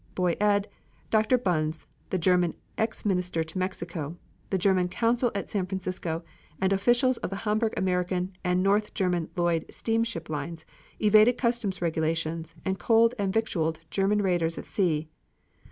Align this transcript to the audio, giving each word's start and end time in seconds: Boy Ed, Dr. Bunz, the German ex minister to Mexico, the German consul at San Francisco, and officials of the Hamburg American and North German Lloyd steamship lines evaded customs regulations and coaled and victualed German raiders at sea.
Boy 0.15 0.35
Ed, 0.39 0.67
Dr. 1.11 1.37
Bunz, 1.37 1.85
the 2.09 2.17
German 2.17 2.55
ex 2.75 3.05
minister 3.05 3.43
to 3.43 3.57
Mexico, 3.59 4.17
the 4.49 4.57
German 4.57 4.89
consul 4.89 5.31
at 5.35 5.47
San 5.47 5.67
Francisco, 5.67 6.23
and 6.59 6.73
officials 6.73 7.17
of 7.17 7.29
the 7.29 7.35
Hamburg 7.45 7.75
American 7.77 8.35
and 8.43 8.63
North 8.63 8.95
German 8.95 9.29
Lloyd 9.35 9.63
steamship 9.69 10.27
lines 10.27 10.65
evaded 10.99 11.37
customs 11.37 11.83
regulations 11.83 12.55
and 12.65 12.79
coaled 12.79 13.13
and 13.19 13.31
victualed 13.31 13.79
German 13.91 14.23
raiders 14.23 14.57
at 14.57 14.65
sea. 14.65 15.07